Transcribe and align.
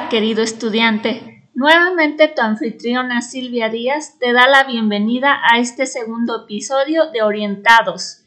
querido 0.00 0.42
estudiante. 0.42 1.42
Nuevamente 1.54 2.28
tu 2.28 2.40
anfitriona 2.40 3.20
Silvia 3.20 3.68
Díaz 3.68 4.18
te 4.18 4.32
da 4.32 4.48
la 4.48 4.64
bienvenida 4.64 5.38
a 5.50 5.58
este 5.58 5.84
segundo 5.84 6.44
episodio 6.44 7.10
de 7.10 7.22
Orientados. 7.22 8.24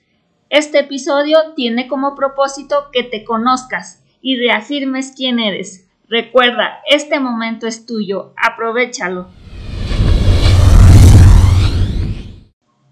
Este 0.49 0.79
episodio 0.79 1.53
tiene 1.55 1.87
como 1.87 2.13
propósito 2.13 2.89
que 2.93 3.01
te 3.01 3.23
conozcas 3.23 4.03
y 4.21 4.37
reafirmes 4.37 5.13
quién 5.15 5.39
eres. 5.39 5.87
Recuerda, 6.07 6.81
este 6.87 7.19
momento 7.19 7.65
es 7.65 7.87
tuyo, 7.87 8.33
aprovechalo. 8.37 9.27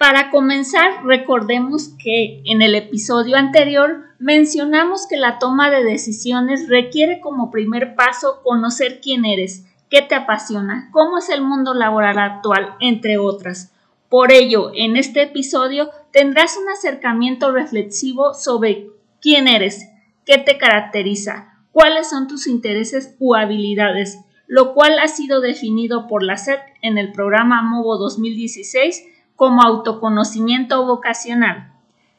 Para 0.03 0.31
comenzar, 0.31 1.05
recordemos 1.05 1.93
que 1.97 2.41
en 2.43 2.61
el 2.61 2.75
episodio 2.75 3.37
anterior 3.37 4.03
mencionamos 4.19 5.07
que 5.07 5.15
la 5.15 5.39
toma 5.39 5.69
de 5.71 5.81
decisiones 5.81 6.67
requiere 6.67 7.21
como 7.21 7.49
primer 7.49 7.95
paso 7.95 8.41
conocer 8.43 8.99
quién 9.01 9.23
eres, 9.23 9.65
qué 9.89 10.01
te 10.01 10.13
apasiona, 10.13 10.89
cómo 10.91 11.19
es 11.19 11.29
el 11.29 11.41
mundo 11.41 11.73
laboral 11.73 12.19
actual, 12.19 12.75
entre 12.81 13.17
otras. 13.17 13.71
Por 14.09 14.33
ello, 14.33 14.71
en 14.75 14.97
este 14.97 15.21
episodio 15.21 15.89
tendrás 16.11 16.57
un 16.57 16.67
acercamiento 16.67 17.53
reflexivo 17.53 18.33
sobre 18.33 18.89
quién 19.21 19.47
eres, 19.47 19.87
qué 20.25 20.37
te 20.37 20.57
caracteriza, 20.57 21.63
cuáles 21.71 22.09
son 22.09 22.27
tus 22.27 22.45
intereses 22.47 23.15
u 23.19 23.35
habilidades, 23.35 24.19
lo 24.47 24.73
cual 24.73 24.99
ha 24.99 25.07
sido 25.07 25.39
definido 25.39 26.07
por 26.09 26.23
la 26.23 26.35
SED 26.35 26.59
en 26.81 26.97
el 26.97 27.13
programa 27.13 27.61
MOVO 27.61 27.97
2016 27.99 29.12
como 29.35 29.61
autoconocimiento 29.61 30.85
vocacional. 30.85 31.73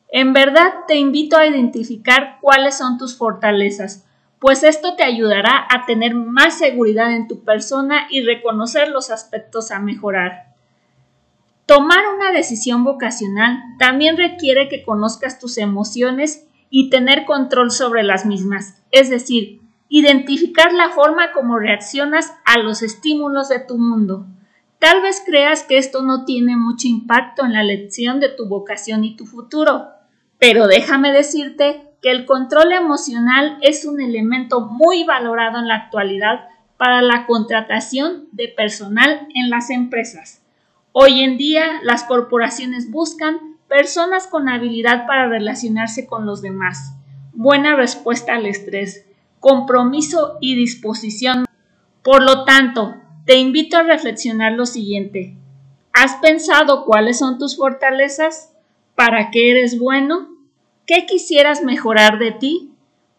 En 0.09 0.33
verdad 0.33 0.73
te 0.87 0.97
invito 0.97 1.37
a 1.37 1.47
identificar 1.47 2.39
cuáles 2.41 2.79
son 2.79 2.99
tus 2.99 3.17
fortalezas, 3.17 4.07
pues 4.39 4.63
esto 4.63 4.95
te 4.95 5.05
ayudará 5.05 5.67
a 5.71 5.87
tener 5.87 6.15
más 6.15 6.59
seguridad 6.59 7.13
en 7.13 7.29
tu 7.29 7.45
persona 7.45 8.07
y 8.11 8.23
reconocer 8.23 8.91
los 8.91 9.11
aspectos 9.11 9.71
a 9.71 9.81
mejorar. 9.81 10.55
Tomar 11.67 12.01
una 12.15 12.31
decisión 12.31 12.85
vocacional 12.85 13.63
también 13.79 14.19
requiere 14.19 14.69
que 14.69 14.83
conozcas 14.83 15.39
tus 15.39 15.57
emociones 15.57 16.47
y 16.69 16.91
tener 16.91 17.25
control 17.25 17.71
sobre 17.71 18.03
las 18.03 18.27
mismas, 18.27 18.83
es 18.91 19.09
decir, 19.09 19.63
identificar 19.89 20.75
la 20.75 20.91
forma 20.91 21.33
como 21.33 21.59
reaccionas 21.59 22.35
a 22.45 22.59
los 22.59 22.83
estímulos 22.83 23.49
de 23.49 23.61
tu 23.61 23.79
mundo. 23.79 24.27
Tal 24.85 25.01
vez 25.01 25.23
creas 25.25 25.63
que 25.63 25.79
esto 25.79 26.03
no 26.03 26.27
tiene 26.27 26.59
mucho 26.59 26.89
impacto 26.89 27.43
en 27.47 27.55
la 27.55 27.63
elección 27.63 28.21
de 28.21 28.29
tu 28.29 28.47
vocación 28.49 29.03
y 29.03 29.17
tu 29.17 29.25
futuro, 29.25 29.89
pero 30.39 30.67
déjame 30.67 31.11
decirte 31.11 31.89
que 32.03 32.11
el 32.11 32.27
control 32.27 32.71
emocional 32.71 33.57
es 33.63 33.87
un 33.87 34.03
elemento 34.03 34.61
muy 34.61 35.05
valorado 35.05 35.59
en 35.59 35.69
la 35.69 35.77
actualidad 35.77 36.49
para 36.77 37.01
la 37.01 37.25
contratación 37.25 38.29
de 38.33 38.49
personal 38.49 39.27
en 39.35 39.49
las 39.49 39.71
empresas. 39.71 40.43
Hoy 40.93 41.23
en 41.23 41.39
día 41.39 41.81
las 41.83 42.05
corporaciones 42.05 42.91
buscan 42.91 43.57
personas 43.69 44.27
con 44.27 44.51
habilidad 44.51 45.07
para 45.07 45.29
relacionarse 45.31 46.07
con 46.07 46.27
los 46.27 46.43
demás, 46.43 46.95
buena 47.33 47.75
respuesta 47.75 48.35
al 48.35 48.45
estrés, 48.45 49.07
compromiso 49.41 50.37
y 50.43 50.57
disposición. 50.57 51.47
Por 52.03 52.23
lo 52.23 52.45
tanto, 52.45 52.97
te 53.25 53.37
invito 53.37 53.79
a 53.79 53.83
reflexionar 53.83 54.53
lo 54.53 54.67
siguiente. 54.67 55.35
¿Has 55.93 56.17
pensado 56.17 56.85
cuáles 56.85 57.19
son 57.19 57.39
tus 57.39 57.57
fortalezas? 57.57 58.53
¿Para 58.95 59.31
qué 59.31 59.51
eres 59.51 59.79
bueno? 59.79 60.29
¿Qué 60.87 61.07
quisieras 61.07 61.63
mejorar 61.63 62.19
de 62.19 62.33
ti? 62.33 62.73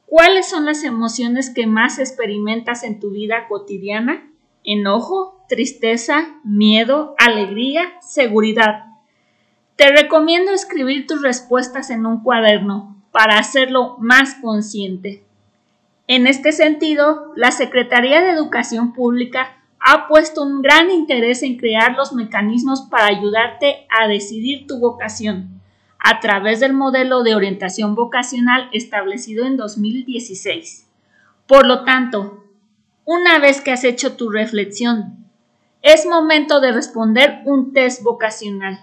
¿Cuáles 0.05 0.47
son 0.47 0.66
las 0.66 0.83
emociones 0.83 1.49
que 1.49 1.66
más 1.66 1.97
experimentas 1.97 2.83
en 2.83 2.99
tu 2.99 3.11
vida 3.11 3.47
cotidiana? 3.47 4.29
¿Enojo, 4.63 5.43
tristeza, 5.49 6.39
miedo, 6.43 7.16
alegría, 7.17 7.93
seguridad? 8.01 8.85
Te 9.75 9.91
recomiendo 9.91 10.51
escribir 10.51 11.07
tus 11.07 11.22
respuestas 11.23 11.89
en 11.89 12.05
un 12.05 12.22
cuaderno 12.22 12.95
para 13.11 13.39
hacerlo 13.39 13.97
más 13.99 14.35
consciente. 14.35 15.23
En 16.07 16.27
este 16.27 16.51
sentido, 16.51 17.33
la 17.35 17.51
Secretaría 17.51 18.22
de 18.22 18.29
Educación 18.29 18.93
Pública 18.93 19.64
ha 19.88 20.07
puesto 20.07 20.41
un 20.41 20.63
gran 20.63 20.90
interés 20.90 21.44
en 21.44 21.57
crear 21.57 21.96
los 21.96 22.12
mecanismos 22.12 22.88
para 22.90 23.06
ayudarte 23.06 23.85
a 23.88 24.07
decidir 24.07 24.66
tu 24.66 24.79
vocación 24.79 25.62
a 26.00 26.19
través 26.19 26.59
del 26.59 26.73
modelo 26.73 27.22
de 27.22 27.35
orientación 27.35 27.94
vocacional 27.94 28.68
establecido 28.73 29.46
en 29.46 29.57
2016. 29.57 30.88
Por 31.46 31.68
lo 31.68 31.84
tanto, 31.84 32.44
una 33.06 33.38
vez 33.38 33.62
que 33.62 33.72
has 33.72 33.84
hecho 33.84 34.16
tu 34.16 34.31
reflexión, 34.31 35.28
es 35.84 36.07
momento 36.07 36.62
de 36.62 36.72
responder 36.72 37.44
un 37.46 37.72
test 37.72 38.02
vocacional. 38.02 38.79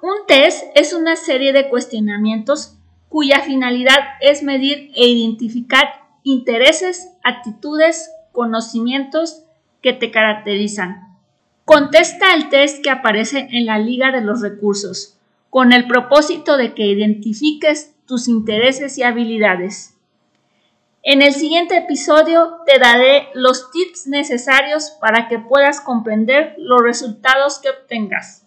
Un 0.00 0.26
test 0.28 0.64
es 0.76 0.92
una 0.92 1.16
serie 1.16 1.52
de 1.52 1.68
cuestionamientos 1.68 2.76
cuya 3.08 3.40
finalidad 3.40 3.98
es 4.20 4.44
medir 4.44 4.92
e 4.94 5.08
identificar 5.08 5.88
intereses, 6.22 7.10
actitudes, 7.24 8.12
conocimientos, 8.30 9.44
que 9.82 9.92
te 9.92 10.10
caracterizan. 10.10 11.18
Contesta 11.64 12.34
el 12.34 12.48
test 12.48 12.82
que 12.82 12.90
aparece 12.90 13.48
en 13.50 13.66
la 13.66 13.78
Liga 13.78 14.10
de 14.10 14.20
los 14.20 14.40
Recursos, 14.40 15.18
con 15.50 15.72
el 15.72 15.86
propósito 15.86 16.56
de 16.56 16.74
que 16.74 16.86
identifiques 16.86 17.94
tus 18.06 18.28
intereses 18.28 18.98
y 18.98 19.02
habilidades. 19.02 19.94
En 21.02 21.22
el 21.22 21.32
siguiente 21.32 21.76
episodio 21.76 22.58
te 22.66 22.78
daré 22.78 23.28
los 23.34 23.70
tips 23.70 24.06
necesarios 24.06 24.90
para 25.00 25.28
que 25.28 25.38
puedas 25.38 25.80
comprender 25.80 26.54
los 26.58 26.82
resultados 26.82 27.58
que 27.58 27.70
obtengas. 27.70 28.46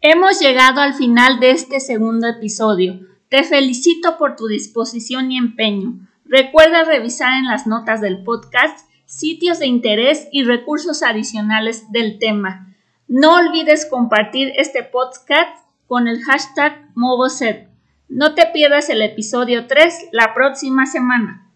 Hemos 0.00 0.38
llegado 0.38 0.82
al 0.82 0.92
final 0.92 1.40
de 1.40 1.50
este 1.50 1.80
segundo 1.80 2.28
episodio. 2.28 3.00
Te 3.30 3.42
felicito 3.42 4.18
por 4.18 4.36
tu 4.36 4.46
disposición 4.46 5.32
y 5.32 5.38
empeño. 5.38 6.06
Recuerda 6.24 6.84
revisar 6.84 7.34
en 7.34 7.44
las 7.44 7.66
notas 7.66 8.00
del 8.00 8.24
podcast 8.24 8.88
sitios 9.04 9.58
de 9.58 9.66
interés 9.66 10.26
y 10.32 10.44
recursos 10.44 11.02
adicionales 11.02 11.92
del 11.92 12.18
tema. 12.18 12.74
No 13.06 13.34
olvides 13.36 13.86
compartir 13.86 14.52
este 14.56 14.82
podcast 14.82 15.66
con 15.86 16.08
el 16.08 16.22
hashtag 16.22 16.88
MovoSet. 16.94 17.68
No 18.08 18.34
te 18.34 18.46
pierdas 18.46 18.88
el 18.88 19.02
episodio 19.02 19.66
3 19.66 20.08
la 20.12 20.32
próxima 20.32 20.86
semana. 20.86 21.50